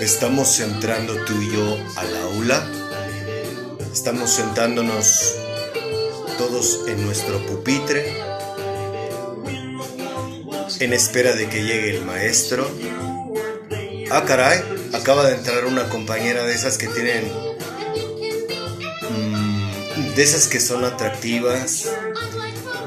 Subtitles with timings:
[0.00, 2.66] Estamos entrando tú y yo al aula.
[3.92, 5.34] Estamos sentándonos
[6.38, 8.16] todos en nuestro pupitre
[10.78, 12.66] en espera de que llegue el maestro.
[14.10, 14.62] Ah, caray,
[14.94, 17.30] acaba de entrar una compañera de esas que tienen...
[19.10, 21.90] Mm, de esas que son atractivas.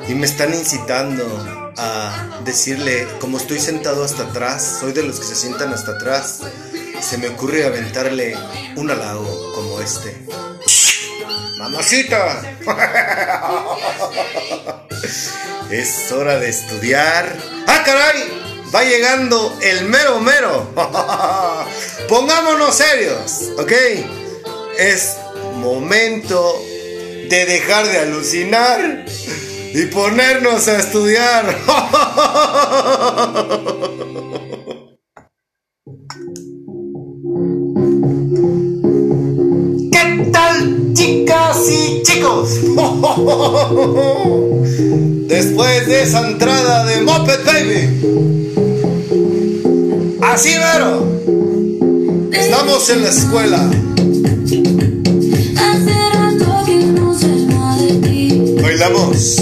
[0.07, 1.23] Y me están incitando
[1.77, 6.39] a decirle, como estoy sentado hasta atrás, soy de los que se sientan hasta atrás
[7.13, 8.35] se me ocurre aventarle
[8.75, 10.17] un halago como este.
[11.59, 12.41] ¡Mamacita!
[15.69, 17.37] es hora de estudiar.
[17.67, 18.41] ¡Ah, caray!
[18.73, 20.73] va llegando el mero mero.
[22.09, 23.71] Pongámonos serios, ¿ok?
[24.79, 25.17] Es
[25.57, 26.59] momento
[27.29, 29.05] de dejar de alucinar
[29.71, 31.55] y ponernos a estudiar.
[42.13, 42.49] chicos.
[45.27, 47.89] Después de esa entrada de Moped Baby.
[50.21, 51.05] Así vero.
[52.31, 53.69] Estamos en la escuela.
[55.57, 55.93] Hace.
[58.61, 59.41] Bailamos.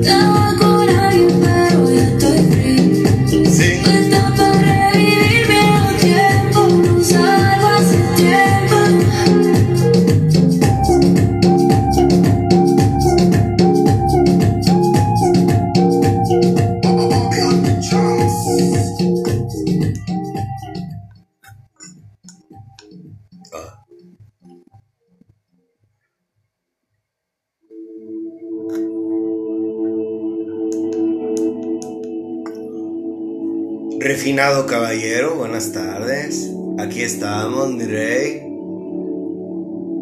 [34.41, 36.49] Caballero, buenas tardes.
[36.79, 38.41] Aquí estamos, mi rey,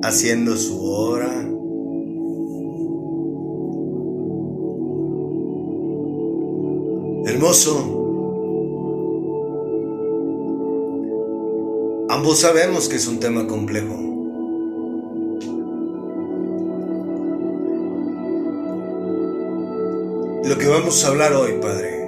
[0.01, 1.27] haciendo su obra.
[7.25, 7.97] Hermoso.
[12.09, 13.93] Ambos sabemos que es un tema complejo.
[20.45, 21.98] Lo que vamos a hablar hoy, Padre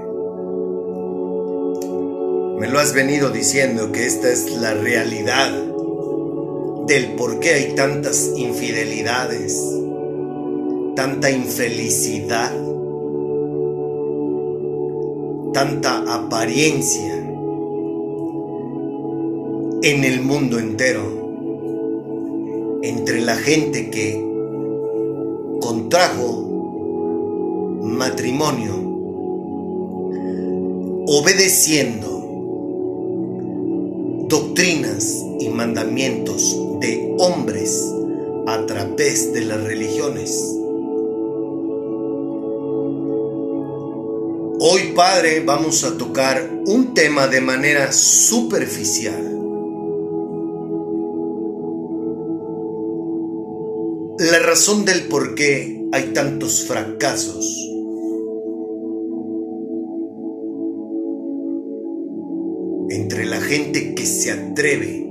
[2.61, 5.51] me lo has venido diciendo que esta es la realidad
[6.85, 9.59] del por qué hay tantas infidelidades,
[10.95, 12.51] tanta infelicidad,
[15.55, 17.15] tanta apariencia
[19.81, 21.01] en el mundo entero,
[22.83, 24.23] entre la gente que
[25.61, 26.47] contrajo
[27.81, 28.75] matrimonio
[31.07, 32.20] obedeciendo
[34.31, 37.85] doctrinas y mandamientos de hombres
[38.47, 40.31] a través de las religiones.
[44.61, 49.21] Hoy, Padre, vamos a tocar un tema de manera superficial.
[54.17, 57.70] La razón del por qué hay tantos fracasos.
[64.01, 65.07] Que se atreve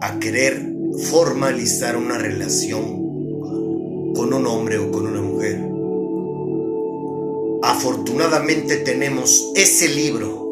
[0.00, 0.74] a querer
[1.04, 5.60] formalizar una relación con un hombre o con una mujer.
[7.62, 10.48] Afortunadamente tenemos ese libro,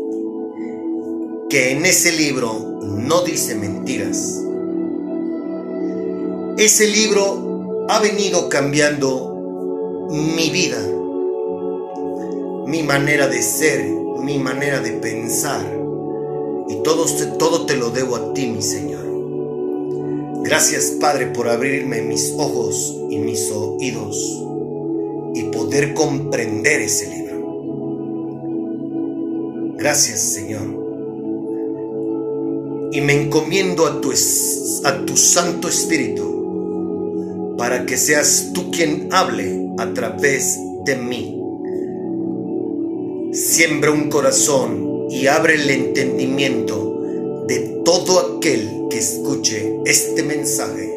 [1.50, 4.44] que en ese libro no dice mentiras.
[6.56, 10.78] Ese libro ha venido cambiando mi vida,
[12.68, 15.64] mi manera de ser, mi manera de pensar.
[16.68, 17.06] Y todo,
[17.38, 19.06] todo te lo debo a ti, mi Señor.
[20.42, 24.42] Gracias, Padre, por abrirme mis ojos y mis oídos
[25.32, 27.36] y poder comprender ese libro.
[29.76, 30.74] Gracias, Señor.
[32.90, 34.12] Y me encomiendo a tu,
[34.84, 41.35] a tu Santo Espíritu para que seas tú quien hable a través de mí.
[43.36, 50.90] Siembra un corazón y abre el entendimiento de todo aquel que escuche este mensaje.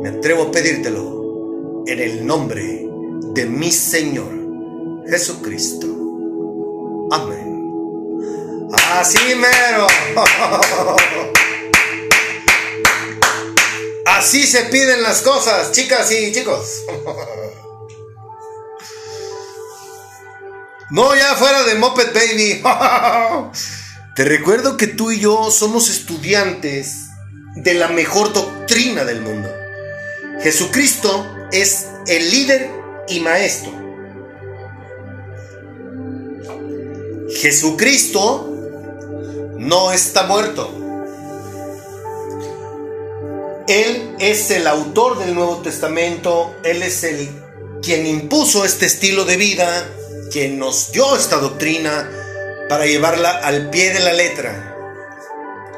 [0.00, 2.88] Me atrevo a pedírtelo en el nombre
[3.34, 5.86] de mi Señor Jesucristo.
[7.10, 8.70] Amén.
[8.92, 9.86] Así mero.
[14.06, 16.84] Así se piden las cosas, chicas y chicos.
[20.90, 22.62] No, ya fuera de Moped Baby.
[24.16, 27.10] Te recuerdo que tú y yo somos estudiantes
[27.54, 29.48] de la mejor doctrina del mundo.
[30.42, 32.70] Jesucristo es el líder
[33.08, 33.72] y maestro.
[37.36, 38.48] Jesucristo
[39.58, 40.76] no está muerto.
[43.68, 47.28] Él es el autor del Nuevo Testamento, Él es el
[47.80, 49.86] quien impuso este estilo de vida,
[50.30, 52.08] quien nos dio esta doctrina
[52.68, 54.76] para llevarla al pie de la letra.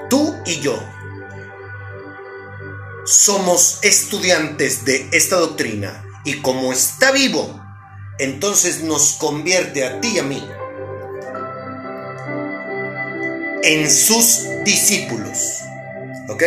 [0.09, 0.79] Tú y yo
[3.05, 7.61] somos estudiantes de esta doctrina y como está vivo,
[8.19, 10.49] entonces nos convierte a ti y a mí
[13.63, 15.61] en sus discípulos.
[16.29, 16.43] ¿Ok?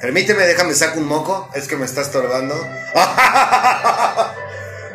[0.00, 1.48] Permíteme, déjame sacar un moco.
[1.54, 2.54] Es que me está estorbando.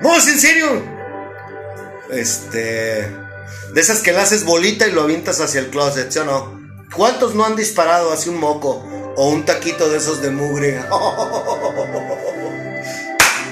[0.01, 0.96] no, en serio.
[2.11, 3.11] Este.
[3.73, 6.57] De esas que le haces bolita y lo avientas hacia el closet, ¿sí o no?
[6.95, 8.85] ¿Cuántos no han disparado hacia un moco
[9.15, 10.81] o un taquito de esos de mugre?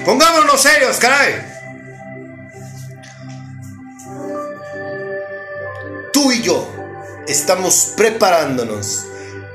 [0.04, 1.34] Pongámonos serios, caray.
[6.12, 6.66] Tú y yo
[7.26, 9.04] estamos preparándonos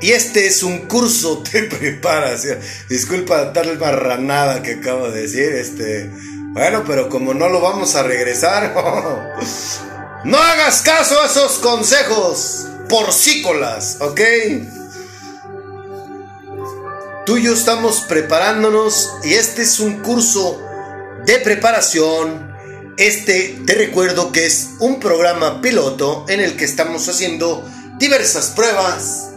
[0.02, 2.60] y este es un curso de preparación.
[2.90, 5.54] Disculpa tal marranada que acabo de decir.
[5.54, 6.10] Este,
[6.54, 8.74] bueno, pero como no lo vamos a regresar,
[10.26, 14.22] no hagas caso a esos consejos porcícolas, ¿ok?
[17.26, 20.62] Tú y yo estamos preparándonos y este es un curso
[21.26, 22.52] de preparación.
[22.98, 27.66] Este te recuerdo que es un programa piloto en el que estamos haciendo
[27.98, 29.30] diversas pruebas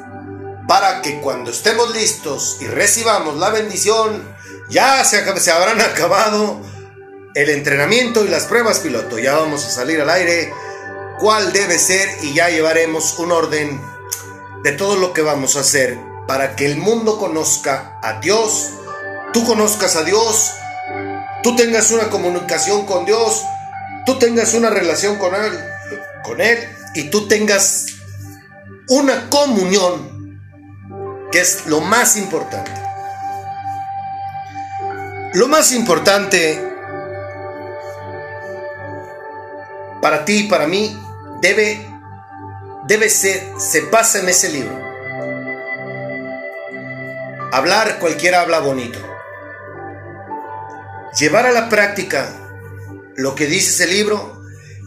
[0.67, 4.35] para que cuando estemos listos y recibamos la bendición,
[4.69, 6.74] ya se, se habrán acabado
[7.35, 9.19] el entrenamiento y las pruebas piloto.
[9.19, 10.53] Ya vamos a salir al aire.
[11.19, 13.81] Cuál debe ser y ya llevaremos un orden
[14.63, 18.71] de todo lo que vamos a hacer para que el mundo conozca a Dios,
[19.33, 20.53] tú conozcas a Dios,
[21.43, 23.45] tú tengas una comunicación con Dios,
[24.07, 25.53] tú tengas una relación con Él,
[26.25, 26.59] con Él
[26.95, 27.87] y tú tengas
[28.89, 30.41] una comunión
[31.31, 32.73] que es lo más importante.
[35.35, 36.74] Lo más importante
[40.05, 40.95] para ti y para mí
[41.41, 41.81] debe,
[42.87, 44.79] debe ser, se pasa en ese libro.
[47.51, 48.99] Hablar, cualquiera habla bonito.
[51.19, 52.31] Llevar a la práctica
[53.17, 54.43] lo que dice ese libro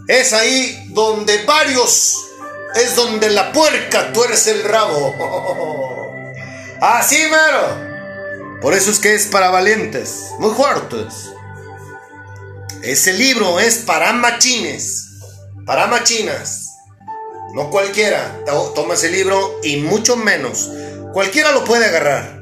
[0.07, 2.15] es ahí donde varios,
[2.75, 5.15] es donde la puerca tuerce el rabo.
[6.79, 8.59] Así mero.
[8.61, 11.31] Por eso es que es para valientes, muy fuertes.
[12.83, 15.06] Ese libro es para machines,
[15.67, 16.71] para machinas.
[17.53, 18.43] No cualquiera
[18.73, 20.71] toma ese libro y mucho menos.
[21.13, 22.37] Cualquiera lo puede agarrar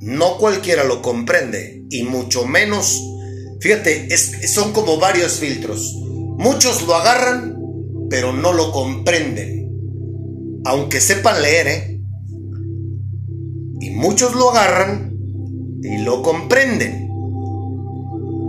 [0.00, 3.02] no cualquiera lo comprende y mucho menos,
[3.60, 5.94] fíjate, son como varios filtros.
[6.38, 7.58] Muchos lo agarran,
[8.08, 12.00] pero no lo comprenden, aunque sepan leer, ¿eh?
[13.80, 15.14] Y muchos lo agarran
[15.82, 17.10] y lo comprenden,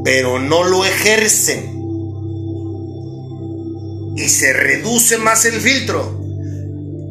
[0.06, 1.81] pero no lo ejercen.
[4.16, 6.20] Y se reduce más el filtro.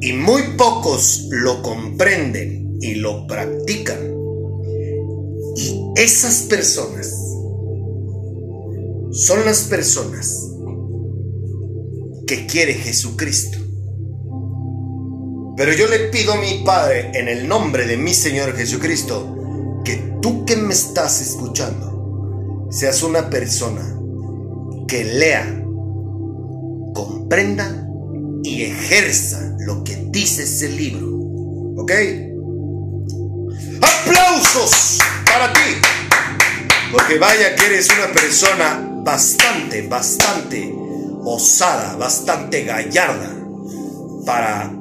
[0.00, 3.98] Y muy pocos lo comprenden y lo practican.
[5.56, 7.14] Y esas personas
[9.12, 10.50] son las personas
[12.26, 13.58] que quiere Jesucristo.
[15.56, 20.14] Pero yo le pido a mi Padre, en el nombre de mi Señor Jesucristo, que
[20.22, 23.98] tú que me estás escuchando, seas una persona
[24.88, 25.62] que lea,
[26.94, 27.86] comprenda
[28.42, 31.08] y ejerza lo que dice ese libro.
[31.76, 31.92] ¿Ok?
[33.80, 34.98] ¡Aplausos!
[35.30, 35.60] para ti.
[36.92, 40.74] Porque vaya que eres una persona bastante, bastante
[41.24, 43.36] osada, bastante gallarda
[44.26, 44.72] para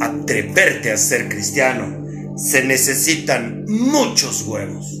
[0.00, 2.00] atreverte a ser cristiano.
[2.36, 4.96] Se necesitan muchos huevos.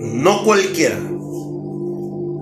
[0.00, 0.98] No cualquiera,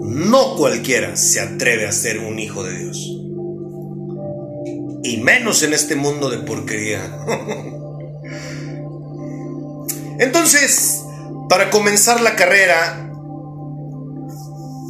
[0.05, 3.11] no cualquiera se atreve a ser un hijo de Dios.
[5.03, 7.01] Y menos en este mundo de porquería.
[10.19, 11.01] Entonces,
[11.49, 13.11] para comenzar la carrera,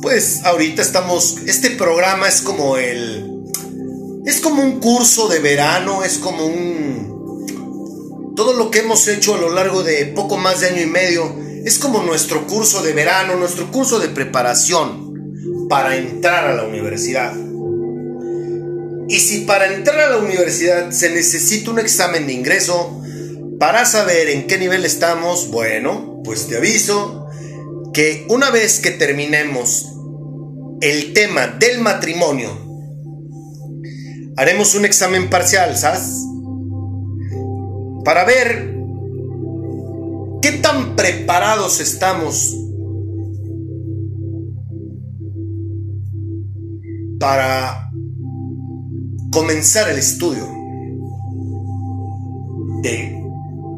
[0.03, 3.45] pues ahorita estamos, este programa es como el,
[4.27, 9.39] es como un curso de verano, es como un, todo lo que hemos hecho a
[9.39, 13.37] lo largo de poco más de año y medio, es como nuestro curso de verano,
[13.37, 15.04] nuestro curso de preparación
[15.69, 17.35] para entrar a la universidad.
[19.09, 23.01] Y si para entrar a la universidad se necesita un examen de ingreso,
[23.59, 27.27] para saber en qué nivel estamos, bueno, pues te aviso
[27.93, 29.91] que una vez que terminemos
[30.81, 32.51] el tema del matrimonio,
[34.37, 36.27] haremos un examen parcial, ¿sabes?
[38.05, 38.75] Para ver
[40.43, 42.55] qué tan preparados estamos
[47.25, 47.91] para
[49.33, 50.47] comenzar el estudio
[52.83, 53.19] de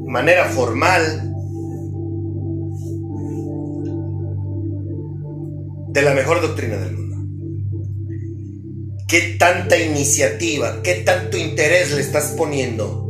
[0.04, 1.32] manera formal
[5.90, 7.16] de la mejor doctrina del mundo.
[9.06, 13.06] ¿Qué tanta iniciativa, qué tanto interés le estás poniendo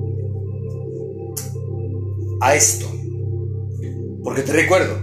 [2.43, 2.85] a esto?
[4.23, 4.99] Porque te recuerdo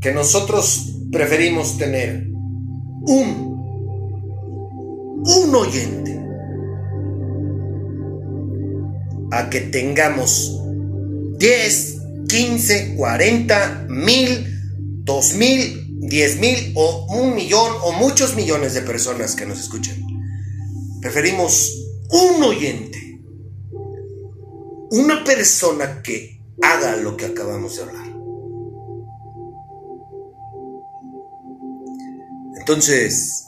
[0.00, 2.28] que nosotros preferimos tener
[3.08, 3.55] un,
[5.26, 6.20] un oyente
[9.32, 10.60] a que tengamos
[11.38, 11.96] 10,
[12.28, 14.46] 15, 40, mil,
[15.04, 19.96] dos mil, diez mil o un millón o muchos millones de personas que nos escuchan.
[21.00, 21.72] Preferimos
[22.10, 23.20] un oyente,
[24.90, 28.06] una persona que haga lo que acabamos de hablar.
[32.58, 33.45] Entonces,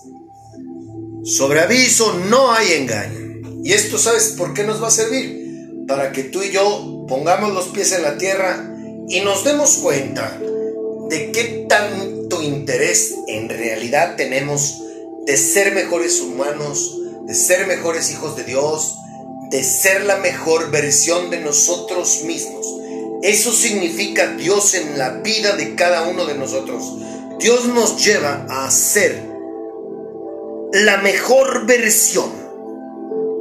[1.37, 3.61] sobre aviso no hay engaño.
[3.63, 5.49] ¿Y esto sabes por qué nos va a servir?
[5.89, 8.71] para que tú y yo pongamos los pies en la tierra
[9.09, 10.39] y nos demos cuenta
[11.09, 14.83] de qué tanto interés en realidad tenemos
[15.27, 16.95] de ser mejores humanos,
[17.27, 18.95] de ser mejores hijos de Dios,
[19.51, 22.67] de ser la mejor versión de nosotros mismos.
[23.23, 26.85] Eso significa Dios en la vida de cada uno de nosotros.
[27.39, 29.23] Dios nos lleva a ser
[30.73, 32.31] la mejor versión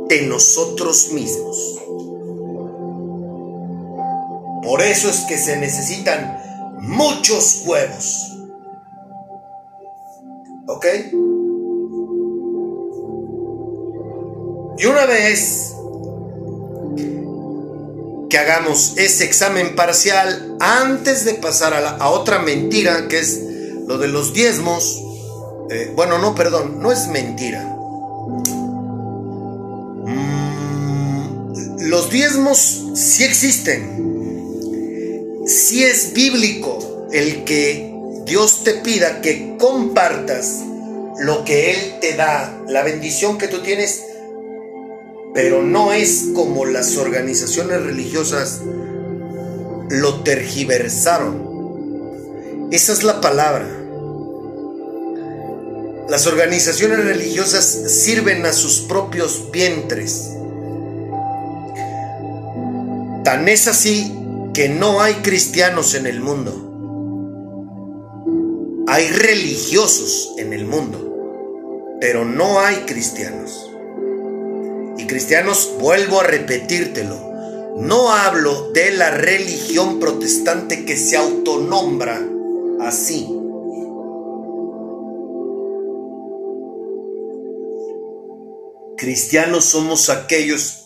[0.08, 1.80] de nosotros mismos.
[4.64, 8.34] Por eso es que se necesitan muchos huevos.
[10.68, 10.86] ¿Ok?
[14.80, 15.74] Y una vez
[18.30, 23.42] que hagamos ese examen parcial, antes de pasar a, la, a otra mentira, que es
[23.88, 25.02] lo de los diezmos,
[25.70, 27.64] Eh, bueno, no, perdón, no es mentira.
[30.06, 34.06] Mm, los diezmos sí existen.
[35.46, 37.94] Sí es bíblico el que
[38.26, 40.64] Dios te pida que compartas
[41.20, 44.04] lo que Él te da, la bendición que tú tienes,
[45.34, 48.62] pero no es como las organizaciones religiosas
[49.90, 51.48] lo tergiversaron.
[52.72, 53.77] Esa es la palabra.
[56.10, 60.30] Las organizaciones religiosas sirven a sus propios vientres.
[63.26, 64.14] Tan es así
[64.54, 66.64] que no hay cristianos en el mundo.
[68.88, 73.70] Hay religiosos en el mundo, pero no hay cristianos.
[74.98, 82.26] Y cristianos, vuelvo a repetírtelo, no hablo de la religión protestante que se autonombra
[82.80, 83.37] así.
[88.98, 90.84] Cristianos somos aquellos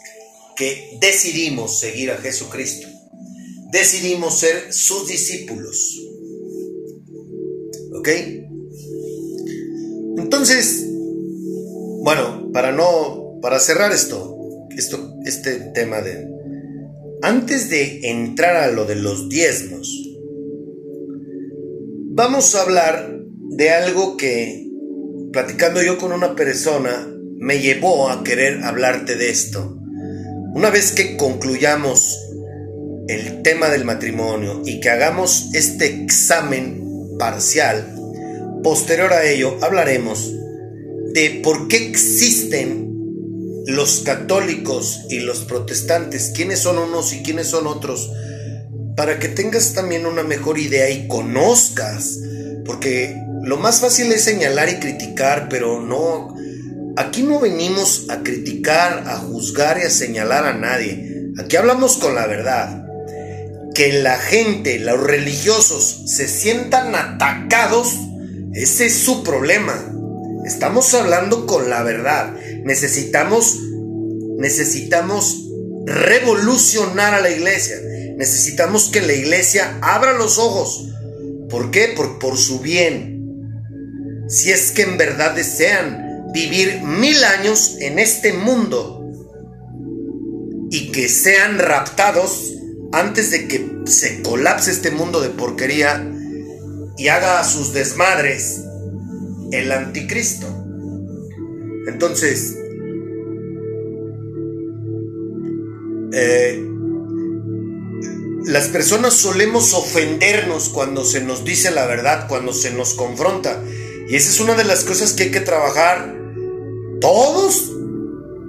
[0.55, 2.87] que decidimos seguir a Jesucristo.
[3.71, 5.99] Decidimos ser sus discípulos.
[7.93, 8.09] ¿Ok?
[10.17, 10.85] Entonces,
[12.03, 16.27] bueno, para no, para cerrar esto, esto, este tema de,
[17.21, 19.87] antes de entrar a lo de los diezmos,
[22.09, 24.67] vamos a hablar de algo que,
[25.31, 27.07] platicando yo con una persona,
[27.41, 29.75] me llevó a querer hablarte de esto.
[30.53, 32.19] Una vez que concluyamos
[33.07, 37.95] el tema del matrimonio y que hagamos este examen parcial,
[38.63, 40.31] posterior a ello hablaremos
[41.15, 42.91] de por qué existen
[43.65, 48.11] los católicos y los protestantes, quiénes son unos y quiénes son otros,
[48.95, 52.19] para que tengas también una mejor idea y conozcas,
[52.65, 56.30] porque lo más fácil es señalar y criticar, pero no,
[56.97, 62.15] aquí no venimos a criticar, a juzgar y a señalar a nadie, aquí hablamos con
[62.15, 62.81] la verdad
[63.73, 67.95] que la gente, los religiosos, se sientan atacados,
[68.53, 69.91] ese es su problema.
[70.45, 72.33] Estamos hablando con la verdad.
[72.63, 73.59] Necesitamos,
[74.37, 75.45] necesitamos
[75.85, 77.77] revolucionar a la iglesia.
[78.17, 80.89] Necesitamos que la iglesia abra los ojos.
[81.49, 81.93] ¿Por qué?
[81.95, 83.19] Por, por su bien.
[84.27, 89.01] Si es que en verdad desean vivir mil años en este mundo
[90.71, 92.53] y que sean raptados
[92.93, 96.09] antes de que se colapse este mundo de porquería
[96.97, 98.61] y haga a sus desmadres
[99.51, 100.47] el anticristo.
[101.87, 102.55] Entonces,
[106.13, 106.67] eh,
[108.45, 113.63] las personas solemos ofendernos cuando se nos dice la verdad, cuando se nos confronta.
[114.07, 116.20] Y esa es una de las cosas que hay que trabajar
[117.01, 117.71] todos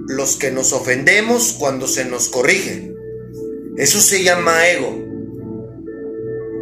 [0.07, 2.93] los que nos ofendemos cuando se nos corrige.
[3.77, 5.03] Eso se llama ego.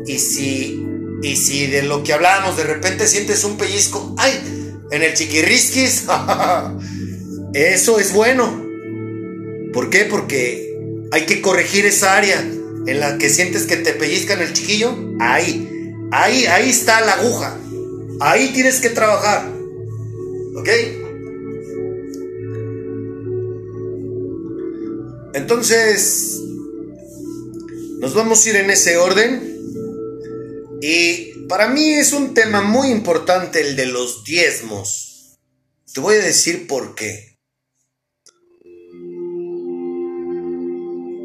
[0.07, 0.83] Y si,
[1.21, 4.79] y si de lo que hablábamos de repente sientes un pellizco, ¡ay!
[4.89, 6.05] En el chiquirrisquis,
[7.53, 8.65] eso es bueno.
[9.73, 10.05] ¿Por qué?
[10.05, 10.75] Porque
[11.11, 14.95] hay que corregir esa área en la que sientes que te pellizcan el chiquillo.
[15.19, 17.57] Ahí, ahí, ahí está la aguja.
[18.19, 19.49] Ahí tienes que trabajar.
[20.55, 20.69] ¿Ok?
[25.33, 26.41] Entonces,
[27.99, 29.57] nos vamos a ir en ese orden.
[30.81, 35.39] Y para mí es un tema muy importante el de los diezmos.
[35.93, 37.37] Te voy a decir por qué.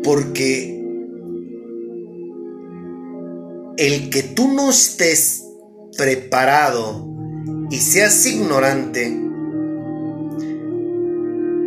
[0.04, 0.76] Porque
[3.76, 5.42] el que tú no estés
[5.96, 7.06] preparado
[7.70, 9.25] y seas ignorante,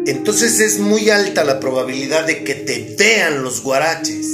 [0.05, 4.27] entonces es muy alta la probabilidad de que te vean los guaraches.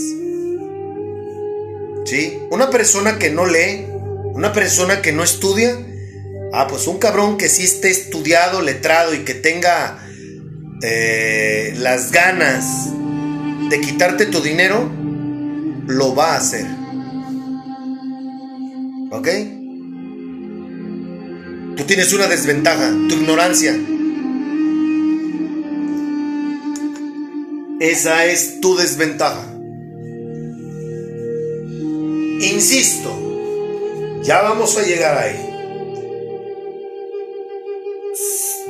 [2.06, 2.38] ¿Sí?
[2.51, 3.86] Una persona que no lee,
[4.34, 5.75] una persona que no estudia,
[6.54, 9.99] ah, pues un cabrón que sí esté estudiado, letrado y que tenga
[10.84, 12.89] eh, las ganas
[13.69, 14.91] de quitarte tu dinero,
[15.88, 16.65] lo va a hacer.
[19.12, 19.28] ¿Ok?
[21.75, 23.75] Tú tienes una desventaja, tu ignorancia.
[27.80, 29.52] Esa es tu desventaja.
[32.42, 33.12] Insisto,
[34.24, 35.50] ya vamos a llegar ahí.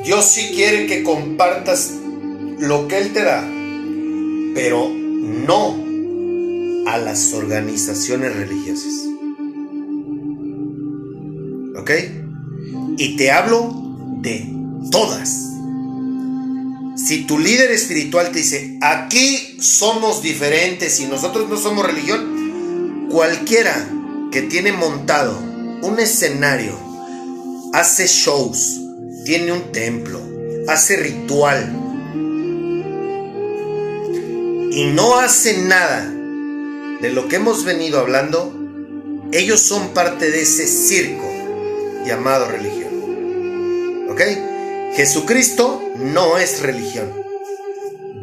[0.04, 1.94] Dios sí quiere que compartas
[2.60, 3.41] lo que Él te da,
[4.54, 5.76] pero no
[6.88, 8.94] a las organizaciones religiosas.
[11.78, 11.91] ¿Ok?
[12.98, 13.72] Y te hablo
[14.22, 14.52] de
[14.91, 15.55] todas.
[16.95, 23.89] Si tu líder espiritual te dice, aquí somos diferentes y nosotros no somos religión, cualquiera
[24.31, 25.38] que tiene montado
[25.81, 26.79] un escenario,
[27.73, 28.79] hace shows,
[29.25, 30.21] tiene un templo,
[30.69, 31.69] hace ritual
[34.71, 36.10] y no hace nada
[37.01, 38.53] de lo que hemos venido hablando,
[39.34, 41.29] ellos son parte de ese circo
[42.05, 44.10] llamado religión.
[44.10, 44.21] ¿Ok?
[44.95, 47.12] Jesucristo no es religión.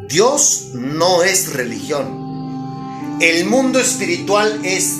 [0.07, 3.17] Dios no es religión.
[3.19, 4.97] El mundo espiritual es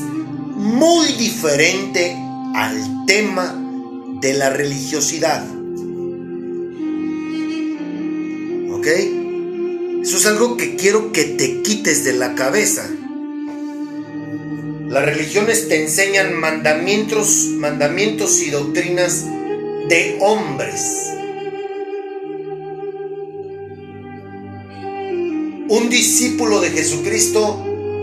[0.55, 2.15] muy diferente
[2.55, 3.59] al tema
[4.21, 5.45] de la religiosidad.
[8.71, 8.87] ¿Ok?
[10.01, 12.89] Eso es algo que quiero que te quites de la cabeza.
[14.87, 19.25] Las religiones te enseñan mandamientos, mandamientos y doctrinas
[19.89, 21.13] de hombres.
[25.73, 27.59] Un discípulo de Jesucristo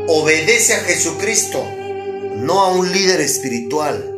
[0.09, 1.65] obedece a Jesucristo,
[2.39, 4.13] no a un líder espiritual.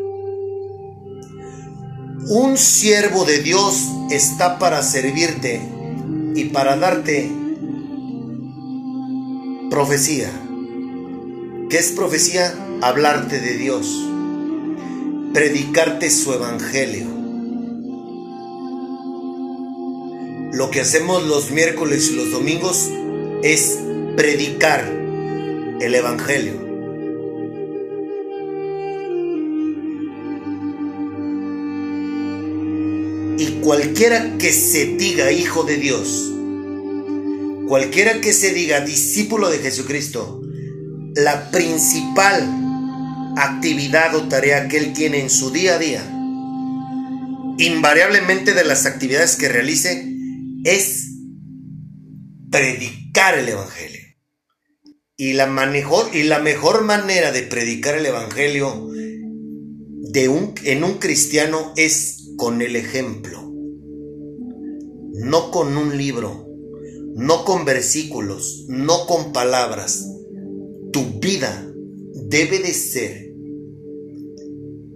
[2.31, 5.61] Un siervo de Dios está para servirte
[6.35, 7.31] y para darte
[9.69, 10.31] profecía.
[11.69, 12.55] ¿Qué es profecía?
[12.81, 13.87] Hablarte de Dios,
[15.35, 17.07] predicarte su evangelio.
[20.55, 22.89] Lo que hacemos los miércoles y los domingos
[23.43, 23.79] es
[24.17, 24.85] predicar
[25.81, 26.63] el evangelio.
[33.39, 36.33] Y cualquiera que se diga hijo de Dios,
[37.67, 40.41] cualquiera que se diga discípulo de Jesucristo,
[41.17, 42.49] la principal
[43.37, 46.03] actividad o tarea que él tiene en su día a día,
[47.59, 50.07] invariablemente de las actividades que realice,
[50.65, 51.12] es
[52.53, 54.01] predicar el Evangelio.
[55.17, 60.99] Y la, mejor, y la mejor manera de predicar el Evangelio de un, en un
[60.99, 63.51] cristiano es con el ejemplo,
[65.15, 66.47] no con un libro,
[67.15, 70.07] no con versículos, no con palabras,
[70.93, 71.73] tu vida
[72.15, 73.33] debe de ser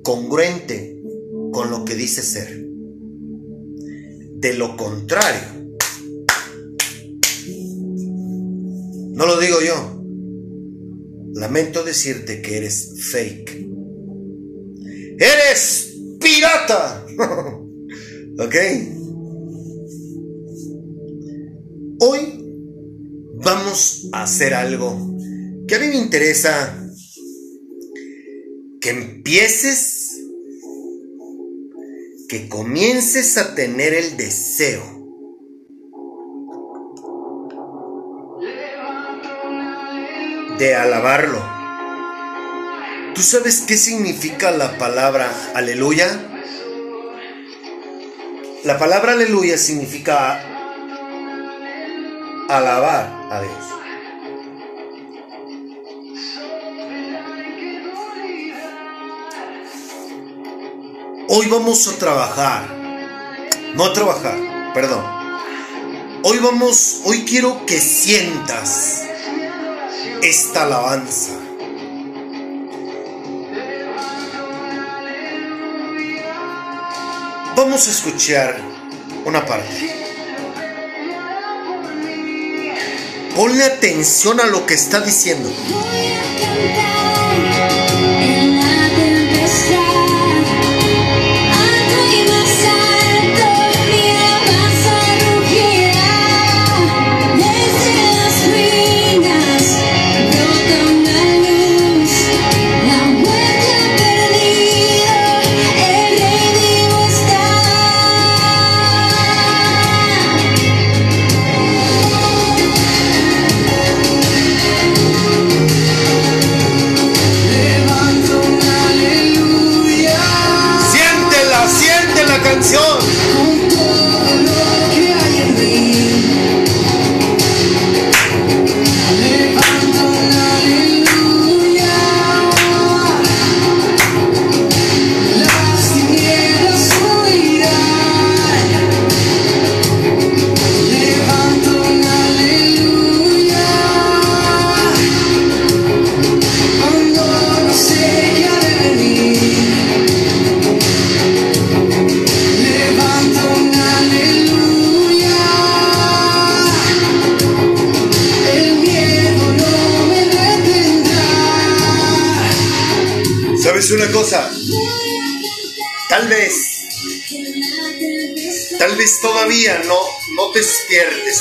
[0.02, 1.00] congruente
[1.52, 2.66] con lo que dice ser.
[4.34, 5.56] De lo contrario,
[9.16, 10.02] no lo digo yo,
[11.32, 13.66] lamento decirte que eres fake.
[15.18, 17.06] Eres pirata.
[18.38, 18.54] ¿Ok?
[22.00, 22.44] Hoy
[23.42, 25.16] vamos a hacer algo
[25.66, 26.92] que a mí me interesa
[28.82, 30.20] que empieces,
[32.28, 34.95] que comiences a tener el deseo
[40.58, 41.42] de alabarlo.
[43.14, 46.08] ¿Tú sabes qué significa la palabra aleluya?
[48.64, 50.42] La palabra aleluya significa
[52.48, 53.76] alabar a Dios.
[61.28, 62.68] Hoy vamos a trabajar.
[63.74, 65.04] No a trabajar, perdón.
[66.22, 69.06] Hoy vamos, hoy quiero que sientas
[70.22, 71.32] esta alabanza.
[77.56, 78.56] Vamos a escuchar
[79.24, 79.90] una parte.
[83.34, 85.50] Ponle atención a lo que está diciendo.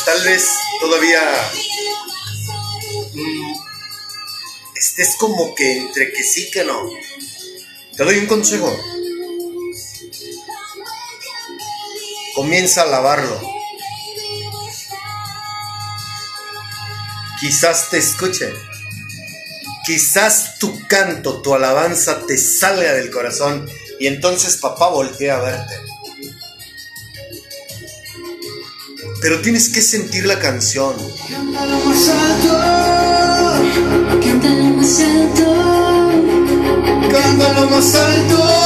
[0.06, 0.44] Tal vez
[0.80, 1.22] todavía
[3.14, 3.54] mm,
[4.76, 6.90] estés como que entre que sí que no.
[7.96, 8.76] Te doy un consejo.
[12.36, 13.40] Comienza a lavarlo.
[17.40, 18.54] Quizás te escuche.
[19.86, 25.95] Quizás tu canto, tu alabanza te salga del corazón y entonces papá voltea a verte.
[29.22, 30.96] Pero tienes que sentir la canción.
[31.30, 32.54] Cántalo más alto,
[34.22, 35.46] cántalo más alto,
[37.12, 38.65] Cántalo más alto.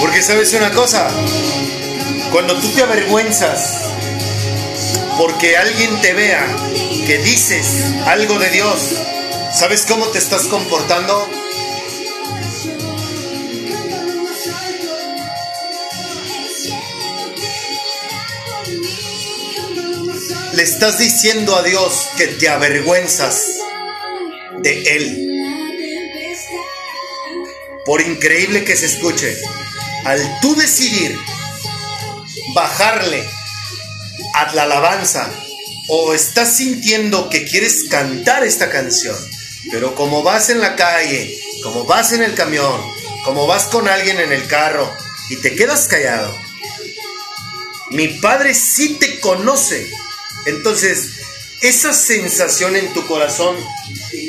[0.00, 1.08] Porque sabes una cosa,
[2.30, 3.80] cuando tú te avergüenzas
[5.18, 6.46] porque alguien te vea
[7.04, 7.66] que dices
[8.06, 8.94] algo de Dios,
[9.52, 11.28] ¿sabes cómo te estás comportando?
[20.54, 23.58] Le estás diciendo a Dios que te avergüenzas
[24.60, 25.21] de Él.
[27.84, 29.36] Por increíble que se escuche,
[30.04, 31.18] al tú decidir
[32.54, 33.24] bajarle
[34.34, 35.30] a la alabanza
[35.88, 39.16] o estás sintiendo que quieres cantar esta canción,
[39.70, 42.80] pero como vas en la calle, como vas en el camión,
[43.24, 44.90] como vas con alguien en el carro
[45.28, 46.36] y te quedas callado,
[47.90, 49.86] mi padre sí te conoce.
[50.46, 51.10] Entonces,
[51.60, 53.56] esa sensación en tu corazón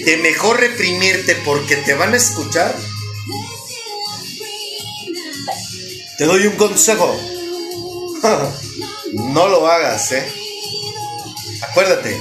[0.06, 2.76] de mejor reprimirte porque te van a escuchar,
[6.24, 7.20] te doy un consejo.
[9.14, 10.26] No lo hagas, ¿eh?
[11.62, 12.20] Acuérdate,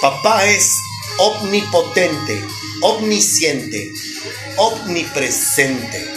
[0.00, 0.74] papá es
[1.18, 2.44] omnipotente,
[2.80, 3.92] omnisciente,
[4.56, 6.10] omnipresente.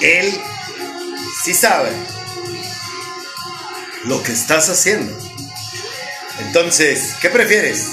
[0.00, 0.40] Él
[1.44, 1.90] sí sabe
[4.04, 5.12] lo que estás haciendo.
[6.38, 7.84] Entonces, ¿qué prefieres?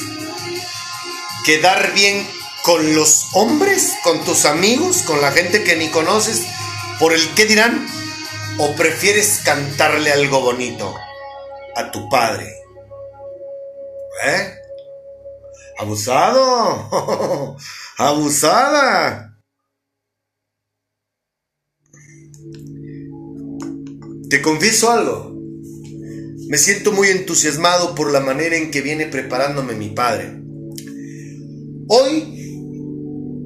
[1.46, 2.26] ¿Quedar bien
[2.64, 6.44] con los hombres, con tus amigos, con la gente que ni conoces,
[7.00, 7.86] por el qué dirán?
[8.58, 10.96] ¿O prefieres cantarle algo bonito
[11.76, 12.48] a tu padre?
[14.26, 14.56] ¿Eh?
[15.78, 17.58] Abusado.
[17.98, 19.38] Abusada.
[24.30, 25.34] Te confieso algo.
[26.48, 30.40] Me siento muy entusiasmado por la manera en que viene preparándome mi padre.
[31.88, 32.43] Hoy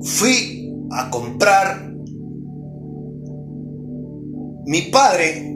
[0.01, 1.93] fui a comprar.
[4.65, 5.55] Mi padre,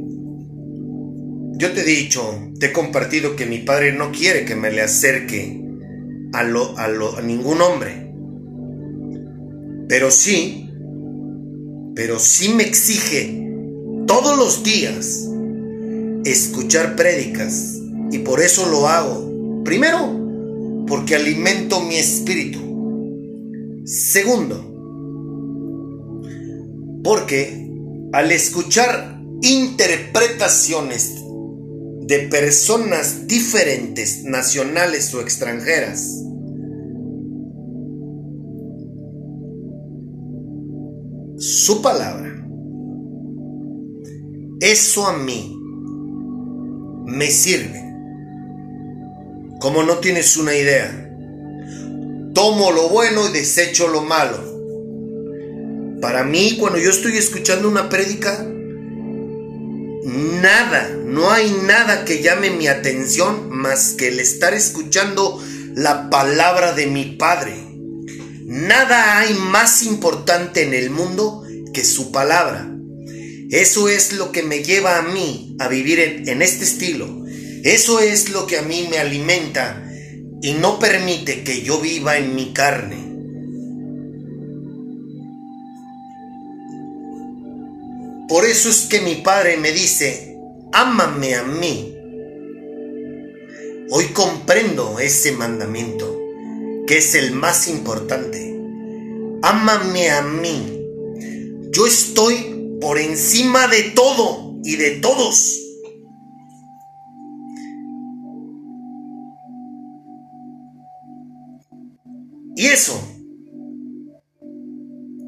[1.58, 2.21] yo te he dicho,
[2.60, 5.62] te he compartido que mi padre no quiere que me le acerque
[6.34, 8.13] a, lo, a, lo, a ningún hombre.
[9.88, 10.69] Pero sí,
[11.95, 13.41] pero sí me exige
[14.08, 15.27] todos los días
[16.25, 17.77] escuchar prédicas.
[18.12, 19.63] Y por eso lo hago.
[19.63, 22.70] Primero, porque alimento mi espíritu.
[23.85, 24.71] Segundo,
[27.03, 27.69] porque
[28.13, 31.15] al escuchar interpretaciones
[32.01, 36.23] de personas diferentes, nacionales o extranjeras,
[41.37, 42.45] su palabra,
[44.59, 45.57] eso a mí
[47.07, 47.81] me sirve.
[49.59, 51.11] Como no tienes una idea.
[52.41, 54.39] Tomo lo bueno y desecho lo malo.
[56.01, 58.43] Para mí, cuando yo estoy escuchando una prédica,
[60.41, 65.39] nada, no hay nada que llame mi atención más que el estar escuchando
[65.75, 67.54] la palabra de mi Padre.
[68.47, 71.43] Nada hay más importante en el mundo
[71.75, 72.75] que su palabra.
[73.51, 77.23] Eso es lo que me lleva a mí a vivir en, en, este estilo.
[77.63, 79.90] Eso es lo que a mí me alimenta
[80.41, 83.12] y no permite que yo viva en mi carne.
[88.27, 90.38] Por eso es que mi padre me dice,
[90.71, 91.95] ámame a mí.
[93.91, 96.17] Hoy comprendo ese mandamiento,
[96.88, 98.58] que es el más importante.
[99.43, 100.82] Ámame a mí.
[101.71, 105.61] Yo estoy por encima de todo y de todos.
[112.62, 112.93] Y eso,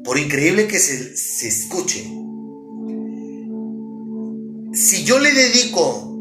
[0.04, 2.04] por increíble que se, se escuche,
[4.72, 6.16] si yo le dedico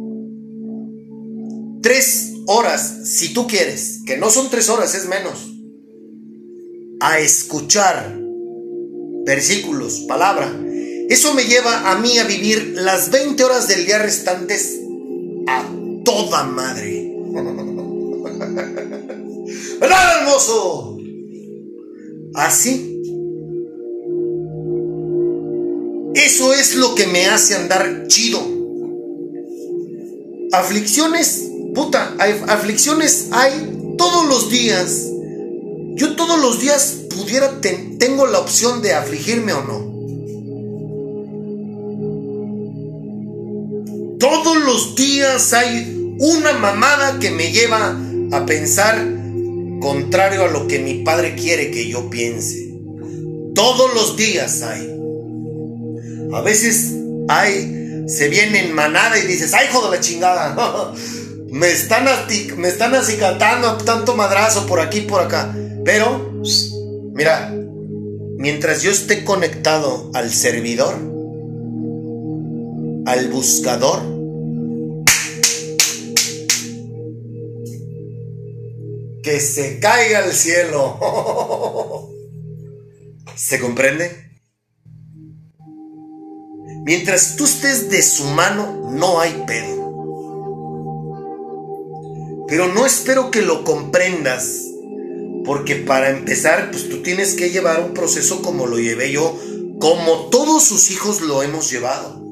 [1.83, 5.53] tres horas, si tú quieres, que no son tres horas, es menos,
[6.99, 8.19] a escuchar
[9.23, 10.51] versículos, palabra,
[11.09, 14.79] eso me lleva a mí a vivir las 20 horas del día restantes
[15.45, 15.63] a
[16.03, 17.15] toda madre.
[19.79, 20.92] ¿Verdad, hermoso?
[22.33, 23.01] Así.
[26.15, 28.39] Eso es lo que me hace andar chido.
[30.51, 32.15] Aflicciones, puta,
[32.47, 35.07] aflicciones hay todos los días.
[35.95, 39.93] Yo todos los días pudiera, tengo la opción de afligirme o no.
[44.19, 47.97] Todos los días hay una mamada que me lleva
[48.31, 49.22] a pensar
[49.83, 52.73] contrario a lo que mi padre quiere que yo piense.
[53.53, 54.89] Todos los días hay.
[56.33, 56.93] A veces
[57.27, 60.93] hay, se viene en manada y dices, ay, hijo de la chingada.
[61.49, 62.05] me están,
[62.57, 65.53] me están acicatando tanto madrazo por aquí por acá.
[65.83, 66.41] Pero,
[67.13, 67.53] mira,
[68.37, 70.95] mientras yo esté conectado al servidor,
[73.05, 74.12] al buscador,
[79.23, 82.09] que se caiga al cielo.
[83.35, 84.31] ¿Se comprende?
[86.85, 89.73] Mientras tú estés de su mano, no hay pedo.
[92.47, 94.59] Pero no espero que lo comprendas,
[95.45, 99.39] porque para empezar, pues tú tienes que llevar un proceso como lo llevé yo,
[99.79, 102.22] como todos sus hijos lo hemos llevado.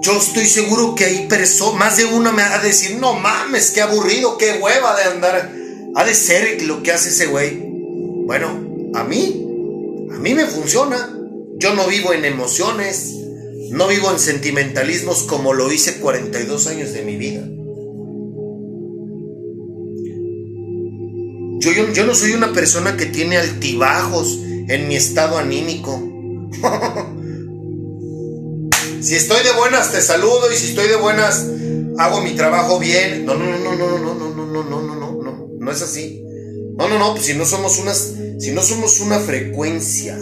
[0.00, 3.70] Yo estoy seguro que hay personas, más de una me va a decir, no mames,
[3.70, 5.52] qué aburrido, qué hueva de andar.
[5.94, 7.62] Ha de ser lo que hace ese güey.
[8.24, 8.48] Bueno,
[8.94, 9.46] a mí,
[10.10, 11.14] a mí me funciona.
[11.58, 13.14] Yo no vivo en emociones,
[13.72, 17.46] no vivo en sentimentalismos como lo hice 42 años de mi vida.
[21.60, 26.02] Yo, yo, yo no soy una persona que tiene altibajos en mi estado anímico.
[29.02, 31.46] Si estoy de buenas, te saludo y si estoy de buenas,
[31.98, 33.24] hago mi trabajo bien.
[33.24, 36.22] No, no, no, no, no, no, no, no, no, no, no, no, no es así.
[36.76, 40.18] No, no, no, pues si no somos unas, si no somos una frecuencia.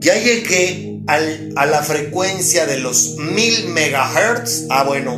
[0.00, 4.66] Ya llegué a la frecuencia de los mil megahertz.
[4.70, 5.16] Ah, bueno,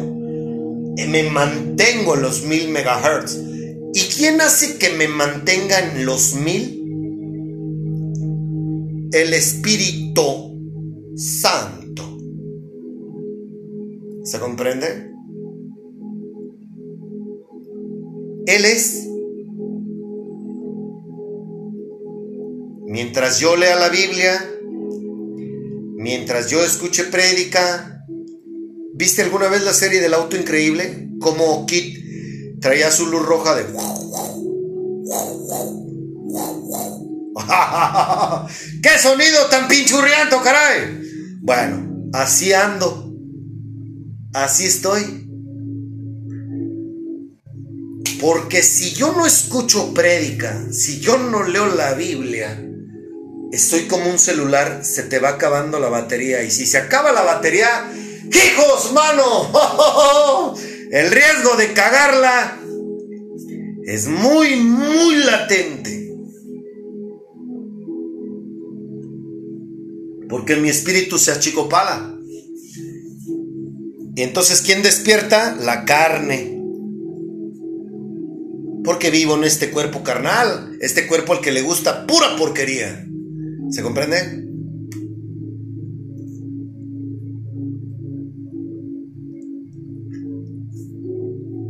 [1.07, 3.37] me mantengo en los mil megahertz.
[3.93, 6.79] ¿Y quién hace que me mantenga en los mil?
[9.13, 10.50] El espíritu
[11.21, 12.17] santo.
[14.25, 15.11] ¿Se comprende?
[18.47, 19.07] Él es.
[22.87, 24.43] Mientras yo lea la Biblia,
[25.97, 28.05] mientras yo escuche prédica,
[28.95, 31.11] ¿viste alguna vez la serie del auto increíble?
[31.21, 33.65] Como Kit traía su luz roja de...
[38.83, 41.00] ¡Qué sonido tan pinchurriento, caray!
[41.43, 43.13] Bueno, así ando.
[44.35, 45.27] Así estoy.
[48.21, 52.63] Porque si yo no escucho prédica, si yo no leo la Biblia,
[53.51, 56.43] estoy como un celular, se te va acabando la batería.
[56.43, 57.91] Y si se acaba la batería,
[58.31, 60.55] ¡hijos, mano!
[60.93, 62.59] El riesgo de cagarla
[63.87, 66.00] es muy, muy latente.
[70.51, 72.19] Porque mi espíritu se achicopala.
[74.17, 75.55] Y entonces, ¿quién despierta?
[75.55, 76.61] La carne.
[78.83, 83.07] Porque vivo en este cuerpo carnal, este cuerpo al que le gusta pura porquería.
[83.71, 84.45] ¿Se comprende?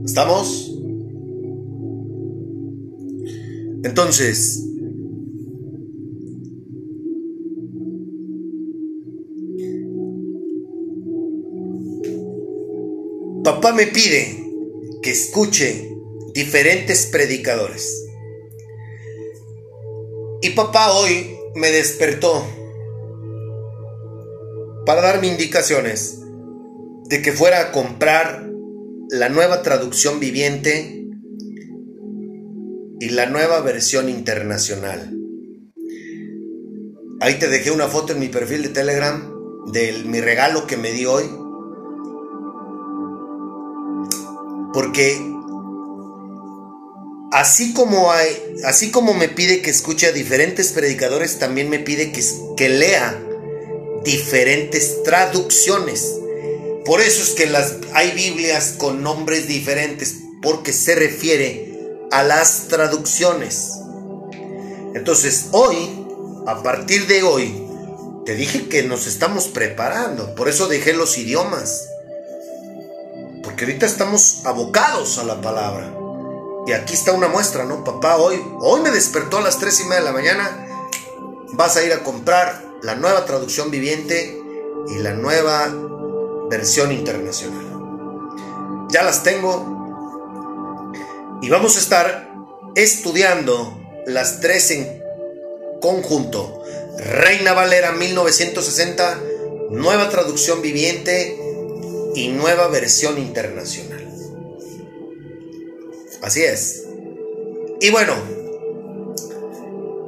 [0.07, 0.73] ¿Estamos?
[3.85, 4.70] Entonces,
[13.45, 14.45] Papá me pide
[15.03, 15.91] que escuche
[16.35, 18.07] diferentes predicadores.
[20.43, 22.47] Y papá hoy me despertó
[24.87, 26.19] para darme indicaciones
[27.09, 28.49] de que fuera a comprar
[29.11, 31.07] la nueva traducción viviente
[33.01, 35.17] y la nueva versión internacional.
[37.21, 39.31] Ahí te dejé una foto en mi perfil de Telegram
[39.73, 41.25] de mi regalo que me di hoy.
[44.73, 45.21] Porque
[47.33, 48.29] así como hay,
[48.65, 53.21] así como me pide que escuche a diferentes predicadores, también me pide que, lea
[54.05, 56.17] diferentes traducciones.
[56.85, 61.75] Por eso es que las, hay Biblias con nombres diferentes, porque se refiere
[62.11, 63.73] a las traducciones.
[64.95, 65.77] Entonces, hoy,
[66.47, 67.63] a partir de hoy,
[68.25, 71.90] te dije que nos estamos preparando, por eso dejé los idiomas.
[73.61, 75.95] Porque ahorita estamos abocados a la palabra.
[76.67, 77.85] Y aquí está una muestra, ¿no?
[77.85, 80.67] Papá, hoy, hoy me despertó a las 3 y media de la mañana.
[81.53, 84.41] Vas a ir a comprar la nueva traducción viviente
[84.89, 85.71] y la nueva
[86.49, 88.87] versión internacional.
[88.89, 90.25] Ya las tengo
[91.43, 92.33] y vamos a estar
[92.77, 95.05] estudiando las tres en
[95.83, 96.65] conjunto.
[96.97, 99.21] Reina Valera 1960,
[99.69, 101.40] nueva traducción viviente
[102.15, 104.07] y nueva versión internacional.
[106.23, 106.85] Así es.
[107.81, 108.15] Y bueno,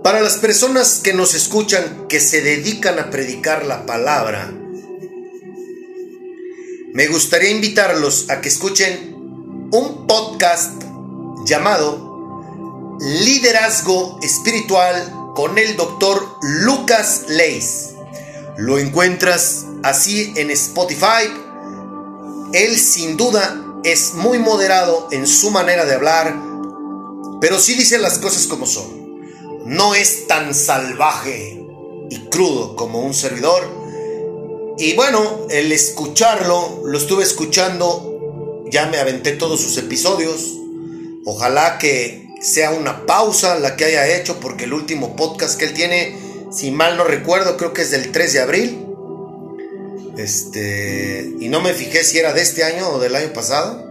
[0.02, 4.52] para las personas que nos escuchan, que se dedican a predicar la palabra,
[6.92, 9.14] me gustaría invitarlos a que escuchen
[9.72, 10.82] un podcast
[11.46, 17.90] llamado Liderazgo Espiritual con el doctor Lucas Leis.
[18.58, 21.41] Lo encuentras así en Spotify.
[22.52, 26.34] Él sin duda es muy moderado en su manera de hablar,
[27.40, 29.02] pero sí dice las cosas como son
[29.64, 31.64] no es tan salvaje
[32.10, 33.62] y crudo como un servidor.
[34.78, 40.58] Y bueno, el escucharlo, lo estuve escuchando, ya me aventé todos sus episodios.
[41.24, 45.74] Ojalá que sea una pausa la que haya hecho, porque el último podcast que él
[45.74, 46.16] tiene,
[46.50, 48.81] si mal no recuerdo, creo que es del 3 de abril.
[50.16, 53.82] Este, y no me fijé si era de este año o del año pasado.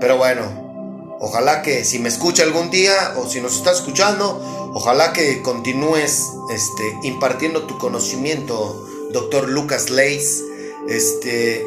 [0.00, 5.12] Pero bueno, ojalá que si me escucha algún día o si nos está escuchando, Ojalá
[5.12, 10.42] que continúes este, impartiendo tu conocimiento, doctor Lucas Leis.
[10.88, 11.66] Este,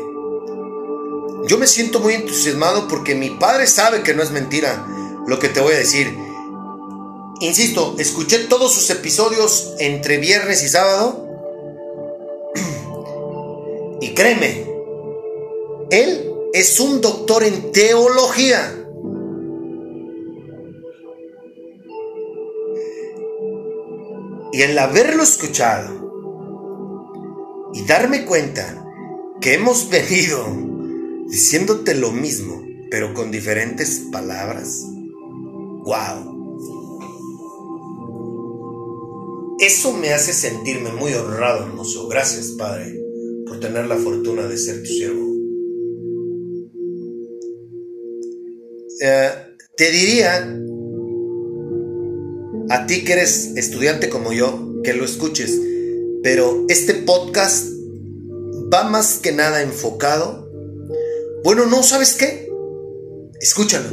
[1.48, 4.88] yo me siento muy entusiasmado porque mi padre sabe que no es mentira
[5.28, 6.16] lo que te voy a decir.
[7.40, 11.21] Insisto, escuché todos sus episodios entre viernes y sábado.
[14.02, 14.66] Y créeme,
[15.92, 18.78] él es un doctor en teología.
[24.54, 26.02] Y el haberlo escuchado
[27.74, 28.84] y darme cuenta
[29.40, 30.46] que hemos venido
[31.30, 34.84] diciéndote lo mismo, pero con diferentes palabras,
[35.86, 36.32] wow.
[39.60, 42.08] Eso me hace sentirme muy honrado, hermoso.
[42.08, 43.00] Gracias, Padre,
[43.52, 45.28] por tener la fortuna de ser tu siervo.
[49.02, 49.30] Eh,
[49.76, 50.58] te diría
[52.70, 55.60] a ti que eres estudiante como yo, que lo escuches.
[56.24, 57.68] Pero este podcast
[58.74, 60.50] va más que nada enfocado.
[61.44, 62.48] Bueno, no, ¿sabes qué?
[63.42, 63.90] Escúchalo.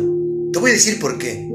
[0.53, 1.51] Te voy a decir por qué.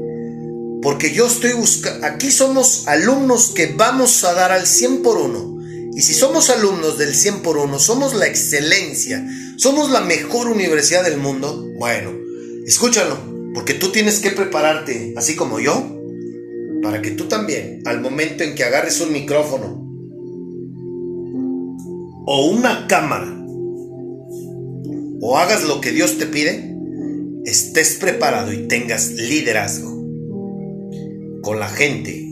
[0.82, 2.06] Porque yo estoy buscando...
[2.06, 5.53] Aquí somos alumnos que vamos a dar al 100 por uno.
[5.96, 9.26] Y si somos alumnos del 100 por uno, somos la excelencia,
[9.56, 11.68] somos la mejor universidad del mundo.
[11.78, 12.10] Bueno,
[12.66, 13.16] escúchalo,
[13.54, 16.00] porque tú tienes que prepararte, así como yo,
[16.82, 19.82] para que tú también, al momento en que agarres un micrófono
[22.26, 23.30] o una cámara,
[25.20, 26.74] o hagas lo que Dios te pide,
[27.44, 29.90] estés preparado y tengas liderazgo
[31.42, 32.26] con la gente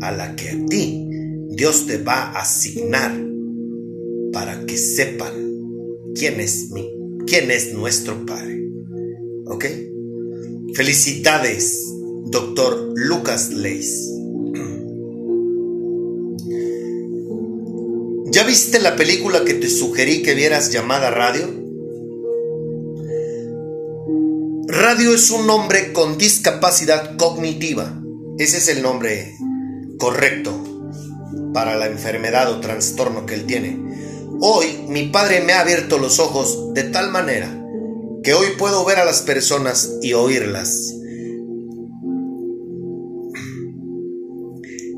[0.00, 1.07] a la que a ti
[1.58, 3.20] Dios te va a asignar
[4.32, 5.32] para que sepan
[6.14, 6.88] quién es mi,
[7.26, 8.62] quién es nuestro Padre.
[9.46, 9.64] ¿Ok?
[10.74, 11.84] Felicidades
[12.26, 14.08] Doctor Lucas Leis.
[18.26, 21.48] ¿Ya viste la película que te sugerí que vieras llamada Radio?
[24.68, 28.00] Radio es un hombre con discapacidad cognitiva.
[28.38, 29.34] Ese es el nombre
[29.98, 30.67] correcto
[31.58, 33.76] para la enfermedad o trastorno que él tiene.
[34.40, 37.52] Hoy mi padre me ha abierto los ojos de tal manera
[38.22, 40.94] que hoy puedo ver a las personas y oírlas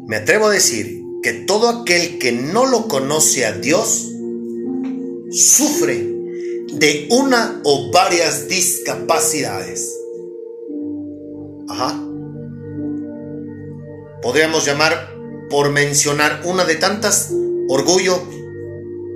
[0.06, 4.12] Me atrevo a decir que todo aquel que no lo conoce a Dios
[5.30, 6.12] sufre
[6.74, 9.96] de una o varias discapacidades.
[11.70, 12.06] Ajá.
[14.20, 15.19] Podríamos llamar,
[15.50, 17.30] por mencionar una de tantas,
[17.68, 18.22] orgullo,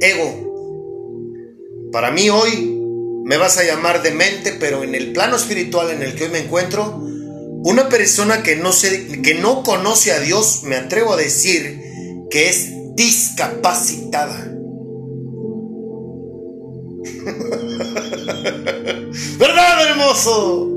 [0.00, 1.88] ego.
[1.92, 2.76] Para mí hoy
[3.24, 6.40] me vas a llamar demente, pero en el plano espiritual en el que hoy me
[6.40, 7.00] encuentro,
[7.64, 8.70] una persona que no,
[9.22, 11.80] que no conoce a Dios, me atrevo a decir
[12.30, 14.50] que es discapacitada.
[19.38, 20.70] ¿Verdad, hermoso?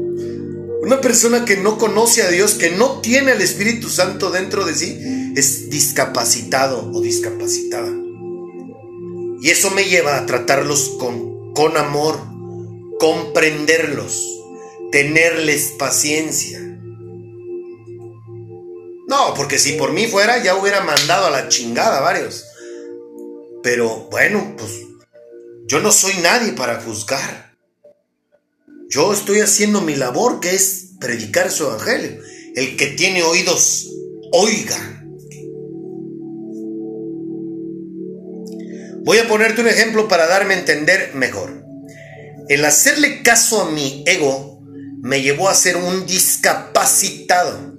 [0.87, 4.73] Una persona que no conoce a Dios, que no tiene el Espíritu Santo dentro de
[4.73, 4.97] sí,
[5.35, 7.91] es discapacitado o discapacitada.
[9.41, 12.17] Y eso me lleva a tratarlos con, con amor,
[13.01, 14.25] comprenderlos,
[14.89, 16.61] tenerles paciencia.
[19.09, 22.45] No, porque si por mí fuera ya hubiera mandado a la chingada varios.
[23.61, 24.71] Pero bueno, pues
[25.65, 27.46] yo no soy nadie para juzgar.
[28.89, 32.21] Yo estoy haciendo mi labor, que es predicar su evangelio.
[32.55, 33.91] El que tiene oídos,
[34.31, 34.77] oiga.
[39.03, 41.65] Voy a ponerte un ejemplo para darme a entender mejor.
[42.47, 44.61] El hacerle caso a mi ego
[45.01, 47.75] me llevó a ser un discapacitado.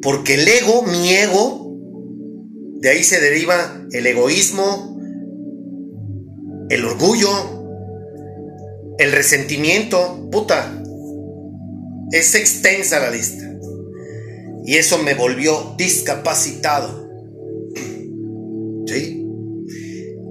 [0.00, 1.76] Porque el ego, mi ego,
[2.80, 5.00] de ahí se deriva el egoísmo,
[6.70, 7.55] el orgullo,
[8.98, 10.82] el resentimiento, puta,
[12.12, 13.44] es extensa la lista.
[14.64, 17.06] Y eso me volvió discapacitado.
[18.86, 19.22] ¿Sí?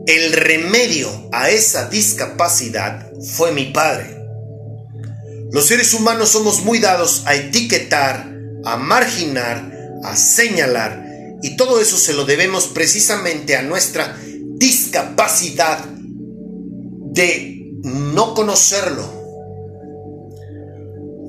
[0.08, 4.16] El remedio a esa discapacidad fue mi padre.
[5.52, 8.32] Los seres humanos somos muy dados a etiquetar,
[8.66, 9.72] a marginar,
[10.04, 11.06] a señalar,
[11.42, 14.18] y todo eso se lo debemos precisamente a nuestra
[14.58, 19.04] discapacidad de no conocerlo.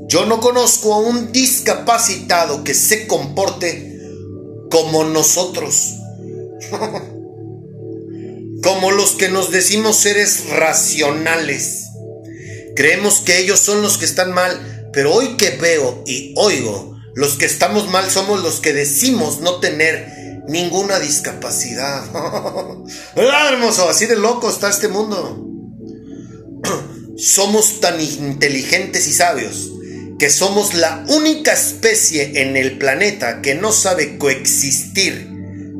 [0.08, 4.00] Yo no conozco a un discapacitado que se comporte
[4.70, 5.96] como nosotros.
[8.62, 11.88] como los que nos decimos seres racionales.
[12.74, 17.34] Creemos que ellos son los que están mal, pero hoy que veo y oigo, los
[17.34, 22.04] que estamos mal somos los que decimos no tener ninguna discapacidad.
[23.14, 23.90] ¿Verdad, hermoso?
[23.90, 25.46] Así de loco está este mundo.
[27.16, 29.72] somos tan inteligentes y sabios
[30.18, 35.30] que somos la única especie en el planeta que no sabe coexistir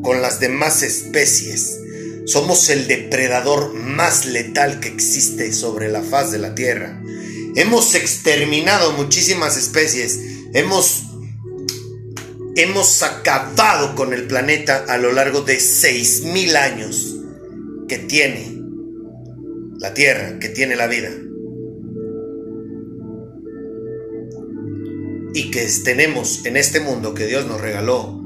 [0.03, 1.79] con las demás especies.
[2.27, 7.01] Somos el depredador más letal que existe sobre la faz de la Tierra.
[7.55, 10.19] Hemos exterminado muchísimas especies.
[10.53, 11.05] Hemos,
[12.57, 17.17] hemos acabado con el planeta a lo largo de 6.000 años
[17.89, 18.56] que tiene
[19.87, 21.11] la Tierra, que tiene la vida.
[25.33, 28.19] y que tenemos en este mundo que Dios nos regaló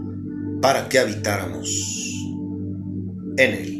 [0.62, 1.68] para que habitáramos
[3.36, 3.79] en él.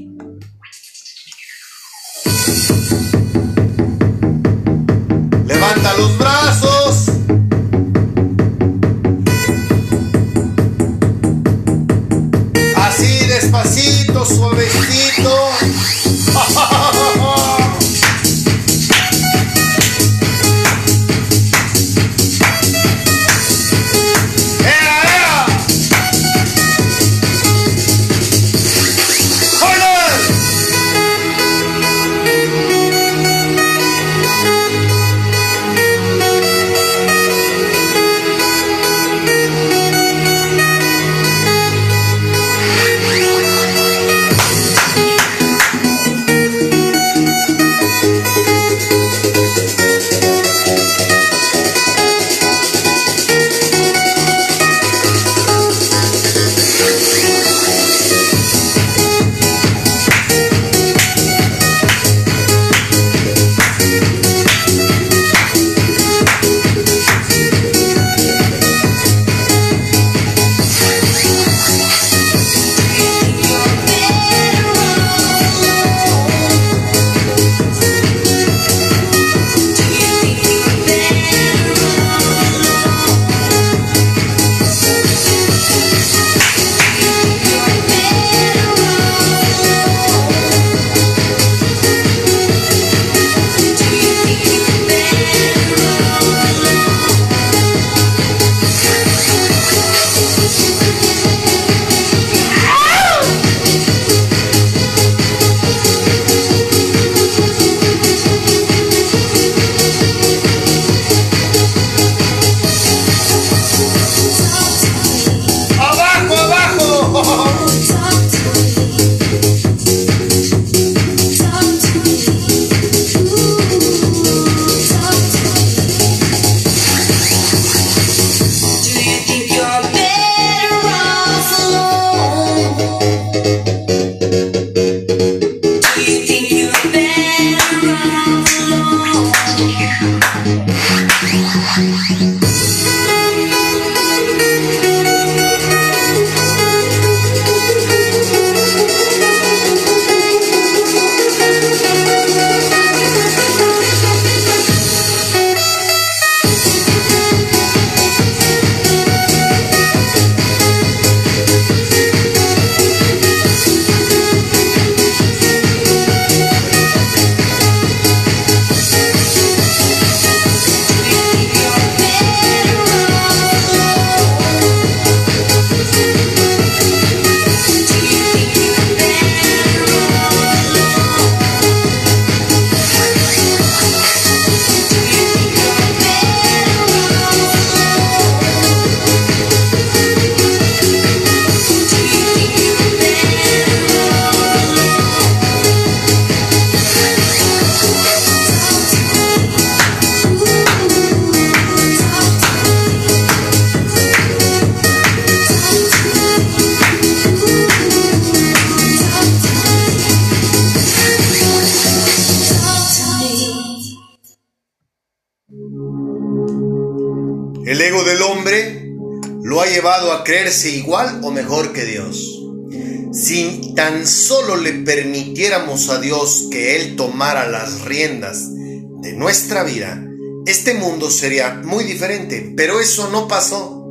[223.80, 230.06] Tan solo le permitiéramos a Dios que Él tomara las riendas de nuestra vida,
[230.44, 233.82] este mundo sería muy diferente, pero eso no pasó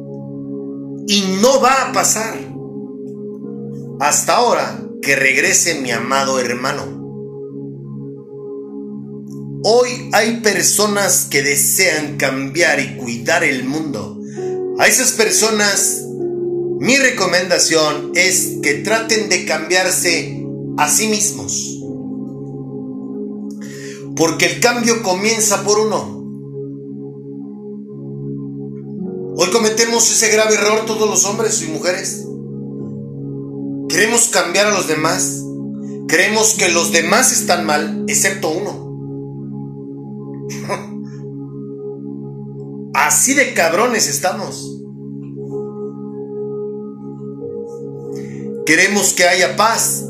[1.08, 2.38] y no va a pasar
[4.00, 6.84] hasta ahora que regrese mi amado hermano.
[9.64, 14.20] Hoy hay personas que desean cambiar y cuidar el mundo.
[14.78, 16.06] A esas personas,
[16.80, 20.46] mi recomendación es que traten de cambiarse
[20.78, 21.82] a sí mismos.
[24.16, 26.18] Porque el cambio comienza por uno.
[29.36, 32.26] Hoy cometemos ese grave error todos los hombres y mujeres.
[33.90, 35.44] Queremos cambiar a los demás.
[36.08, 38.88] Creemos que los demás están mal, excepto uno.
[42.94, 44.79] Así de cabrones estamos.
[48.70, 50.06] Queremos que haya paz.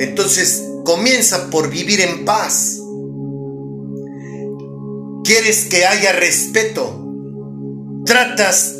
[0.00, 2.80] Entonces comienza por vivir en paz.
[5.22, 7.00] Quieres que haya respeto.
[8.04, 8.74] Tratas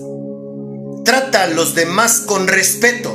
[1.05, 3.15] trata a los demás con respeto.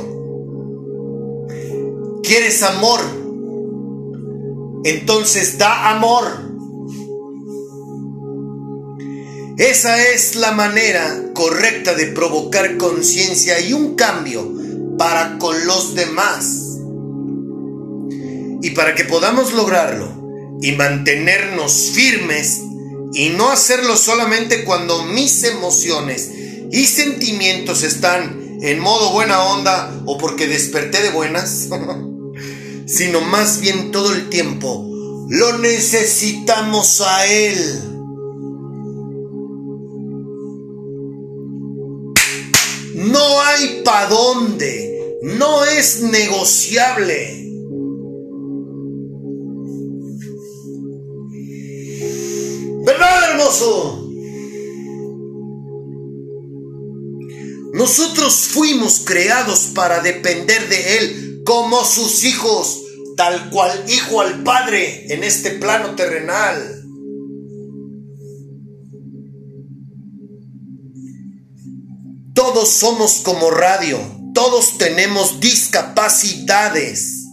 [2.22, 3.00] ¿Quieres amor?
[4.86, 6.53] Entonces da amor.
[9.56, 14.52] Esa es la manera correcta de provocar conciencia y un cambio
[14.98, 16.78] para con los demás.
[18.62, 22.60] Y para que podamos lograrlo y mantenernos firmes
[23.12, 26.30] y no hacerlo solamente cuando mis emociones
[26.72, 31.68] y sentimientos están en modo buena onda o porque desperté de buenas,
[32.86, 34.90] sino más bien todo el tiempo
[35.28, 37.93] lo necesitamos a Él.
[43.34, 45.18] No hay para dónde.
[45.22, 47.50] No es negociable.
[52.84, 54.08] ¿Verdad, hermoso?
[57.72, 62.84] Nosotros fuimos creados para depender de Él como sus hijos,
[63.16, 66.73] tal cual hijo al Padre en este plano terrenal.
[72.46, 73.98] Todos somos como radio,
[74.34, 77.24] todos tenemos discapacidades.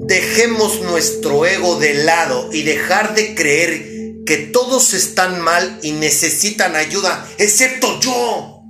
[0.00, 6.74] Dejemos nuestro ego de lado y dejar de creer que todos están mal y necesitan
[6.74, 8.64] ayuda, excepto yo.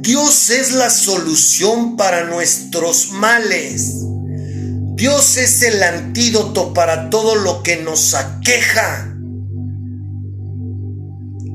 [0.00, 4.06] Dios es la solución para nuestros males.
[4.94, 9.16] Dios es el antídoto para todo lo que nos aqueja.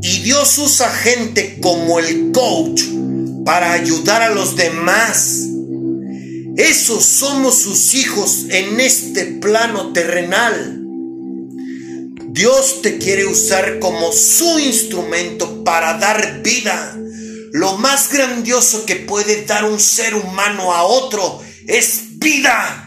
[0.02, 2.82] Y Dios usa gente como el coach
[3.46, 5.44] para ayudar a los demás.
[6.58, 10.82] Esos somos sus hijos en este plano terrenal.
[12.30, 16.98] Dios te quiere usar como su instrumento para dar vida.
[17.54, 22.86] Lo más grandioso que puede dar un ser humano a otro es vida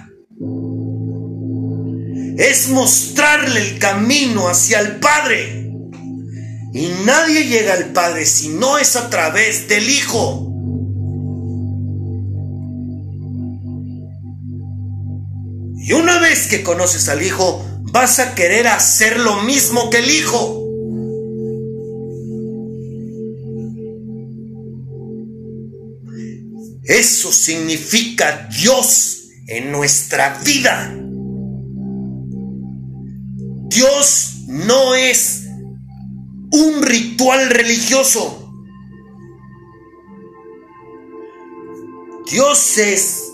[2.38, 5.70] es mostrarle el camino hacia el Padre.
[6.72, 10.46] Y nadie llega al Padre si no es a través del Hijo.
[15.82, 20.10] Y una vez que conoces al Hijo, vas a querer hacer lo mismo que el
[20.10, 20.60] Hijo.
[26.84, 30.99] Eso significa Dios en nuestra vida.
[33.70, 35.44] Dios no es
[36.50, 38.52] un ritual religioso.
[42.28, 43.32] Dios es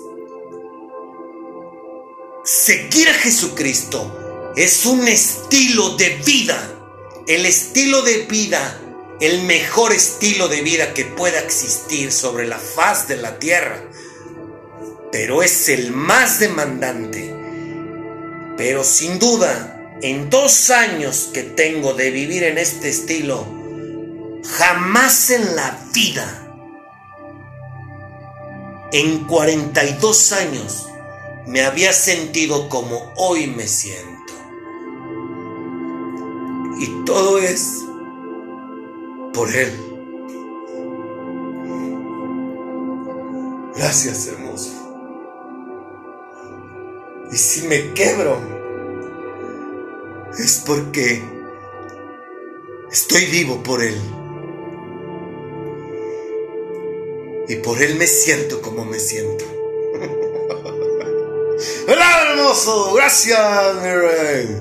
[2.45, 4.53] seguir a Jesucristo.
[4.57, 6.59] Es un estilo de vida.
[7.26, 8.78] El estilo de vida,
[9.20, 13.82] el mejor estilo de vida que pueda existir sobre la faz de la tierra.
[15.11, 17.34] Pero es el más demandante.
[18.59, 23.47] Pero sin duda en dos años que tengo de vivir en este estilo,
[24.44, 26.42] jamás en la vida,
[28.92, 30.88] en 42 años,
[31.47, 34.34] me había sentido como hoy me siento.
[36.78, 37.82] Y todo es
[39.32, 39.72] por Él.
[43.76, 44.72] Gracias, hermoso.
[47.32, 48.66] Y si me quebro,
[50.39, 51.22] es porque
[52.91, 54.01] estoy vivo por Él.
[57.49, 59.45] Y por Él me siento como me siento.
[61.89, 62.93] ¡Hola, hermoso!
[62.95, 64.61] Gracias, mi.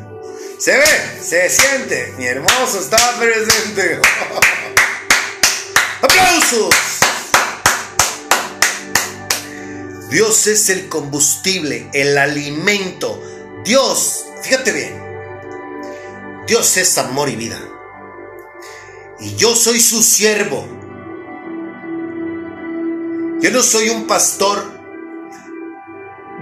[0.58, 0.86] Se ve,
[1.22, 2.14] se siente.
[2.18, 4.00] Mi hermoso está presente.
[6.02, 6.76] ¡Aplausos!
[10.10, 13.22] Dios es el combustible, el alimento.
[13.66, 15.05] Dios, fíjate bien.
[16.48, 17.60] Dios es amor y vida.
[19.20, 20.68] Y yo soy su siervo.
[23.42, 24.64] Yo no soy un pastor.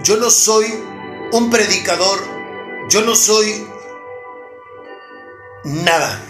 [0.02, 0.66] Yo no soy
[1.32, 2.18] un predicador.
[2.90, 3.66] Yo no soy
[5.64, 6.20] nada.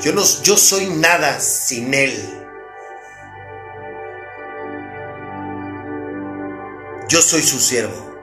[0.00, 2.12] Yo, no, yo soy nada sin Él.
[7.08, 8.13] Yo soy su siervo.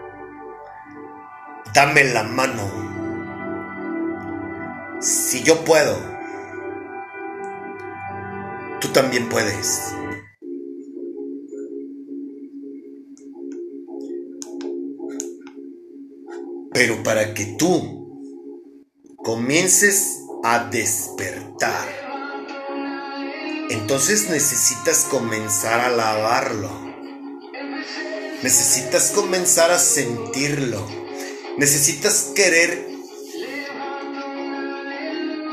[1.73, 2.69] Dame la mano.
[4.99, 5.97] Si yo puedo,
[8.81, 9.93] tú también puedes.
[16.73, 18.19] Pero para que tú
[19.23, 21.87] comiences a despertar,
[23.69, 26.69] entonces necesitas comenzar a lavarlo.
[28.43, 31.00] Necesitas comenzar a sentirlo.
[31.57, 32.89] Necesitas querer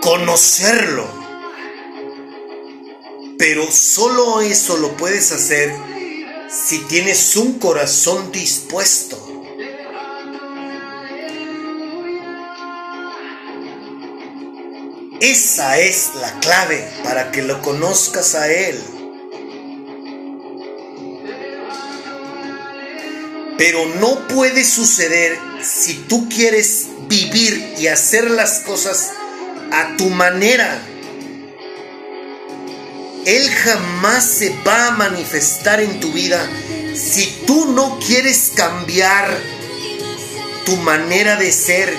[0.01, 1.07] conocerlo.
[3.39, 5.73] Pero solo eso lo puedes hacer
[6.49, 9.29] si tienes un corazón dispuesto.
[15.21, 18.81] Esa es la clave para que lo conozcas a Él.
[23.57, 29.11] Pero no puede suceder si tú quieres vivir y hacer las cosas
[29.73, 30.81] a tu manera.
[33.25, 36.49] Él jamás se va a manifestar en tu vida
[36.95, 39.29] si tú no quieres cambiar
[40.65, 41.95] tu manera de ser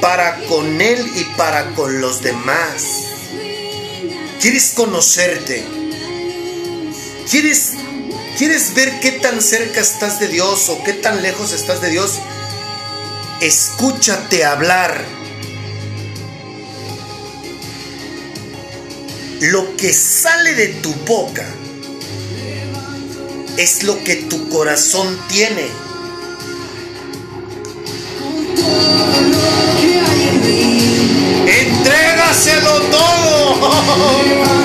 [0.00, 3.04] para con Él y para con los demás.
[4.40, 5.64] ¿Quieres conocerte?
[7.30, 7.74] ¿Quieres
[8.36, 12.18] ¿Quieres ver qué tan cerca estás de Dios o qué tan lejos estás de Dios?
[13.42, 15.04] Escúchate hablar.
[19.40, 21.44] Lo que sale de tu boca
[23.56, 25.66] es lo que tu corazón tiene.
[31.48, 34.52] Entrégaselo todo.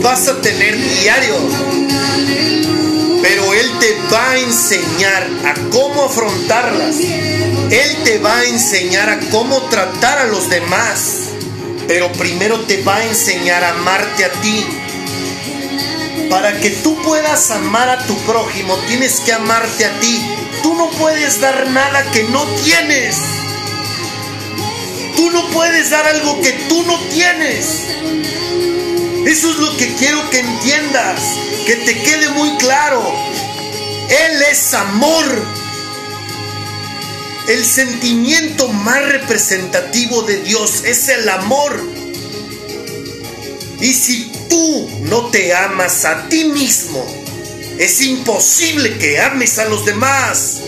[0.00, 1.34] Vas a tener diario.
[3.20, 6.96] Pero Él te va a enseñar a cómo afrontarlas.
[7.00, 11.30] Él te va a enseñar a cómo tratar a los demás.
[11.88, 14.64] Pero primero te va a enseñar a amarte a ti.
[16.30, 20.20] Para que tú puedas amar a tu prójimo, tienes que amarte a ti.
[20.62, 23.16] Tú no puedes dar nada que no tienes.
[25.16, 27.92] Tú no puedes dar algo que tú no tienes.
[29.26, 31.20] Eso es lo que quiero que entiendas,
[31.64, 33.02] que te quede muy claro.
[34.08, 35.24] Él es amor.
[37.48, 41.80] El sentimiento más representativo de Dios es el amor.
[43.80, 47.04] Y si tú no te amas a ti mismo,
[47.78, 50.60] es imposible que ames a los demás.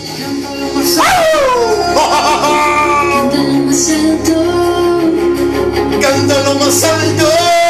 [6.00, 7.63] Cántalo más alto.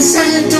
[0.00, 0.59] Cántalo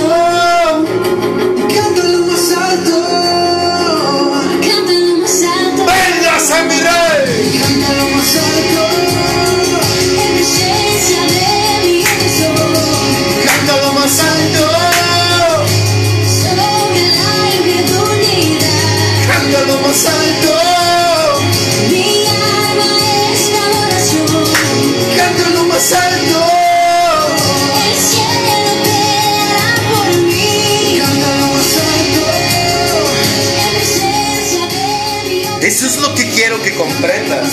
[36.31, 37.47] quiero que comprendas.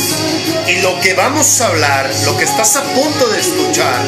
[0.67, 4.07] Y lo que vamos a hablar, lo que estás a punto de escuchar,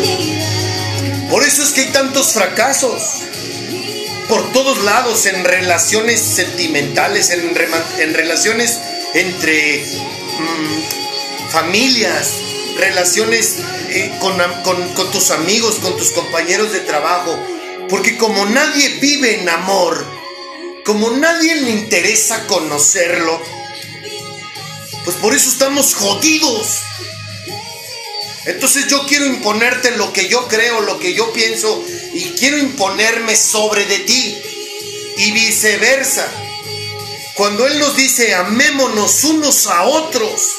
[1.30, 3.03] por eso es que hay tantos fracasos.
[4.28, 7.53] Por todos lados, en relaciones sentimentales, en,
[7.98, 8.78] en relaciones
[9.14, 12.30] entre mm, familias,
[12.78, 13.57] relaciones
[13.90, 17.38] eh, con tus amigos, con tus compañeros de trabajo.
[17.88, 20.07] Porque como nadie vive en amor,
[20.84, 23.40] como nadie le interesa conocerlo,
[25.11, 26.68] pues por eso estamos jodidos.
[28.46, 31.84] Entonces yo quiero imponerte lo que yo creo, lo que yo pienso
[32.14, 34.38] y quiero imponerme sobre de ti
[35.16, 36.30] y viceversa.
[37.34, 40.52] Cuando Él nos dice amémonos unos a otros,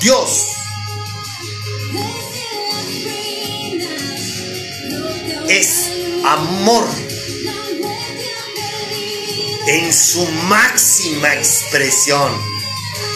[0.00, 0.46] Dios
[5.48, 5.87] es
[6.32, 6.86] amor
[9.66, 12.32] en su máxima expresión.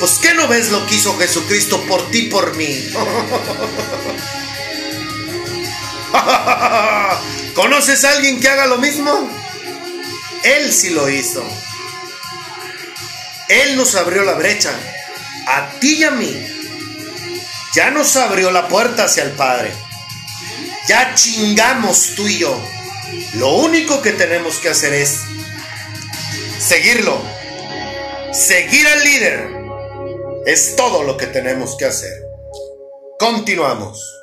[0.01, 2.91] Pues ¿qué no ves lo que hizo Jesucristo por ti, por mí?
[7.55, 9.31] ¿Conoces a alguien que haga lo mismo?
[10.43, 11.45] Él sí lo hizo.
[13.49, 14.71] Él nos abrió la brecha,
[15.47, 16.47] a ti y a mí.
[17.75, 19.73] Ya nos abrió la puerta hacia el Padre.
[20.89, 22.59] Ya chingamos tú y yo.
[23.35, 25.19] Lo único que tenemos que hacer es
[26.59, 27.21] seguirlo.
[28.33, 29.51] Seguir al líder.
[30.47, 32.23] Es todo lo que tenemos que hacer.
[33.19, 34.22] Continuamos.